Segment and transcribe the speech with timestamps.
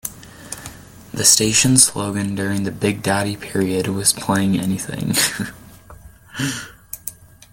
[1.13, 5.13] The station's slogan during the Big Daddy period was "Playing Anything".